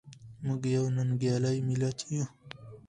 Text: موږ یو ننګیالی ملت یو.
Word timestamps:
موږ 0.45 0.61
یو 0.75 0.85
ننګیالی 0.95 1.57
ملت 1.67 1.97
یو. 2.13 2.25